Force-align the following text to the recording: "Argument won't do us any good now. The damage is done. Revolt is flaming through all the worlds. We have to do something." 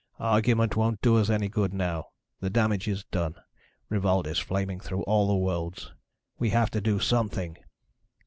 "Argument 0.19 0.75
won't 0.75 0.99
do 1.03 1.15
us 1.17 1.29
any 1.29 1.47
good 1.47 1.75
now. 1.75 2.07
The 2.39 2.49
damage 2.49 2.87
is 2.87 3.03
done. 3.03 3.35
Revolt 3.87 4.25
is 4.25 4.39
flaming 4.39 4.79
through 4.79 5.03
all 5.03 5.27
the 5.27 5.35
worlds. 5.37 5.91
We 6.39 6.49
have 6.49 6.71
to 6.71 6.81
do 6.81 6.99
something." 6.99 7.55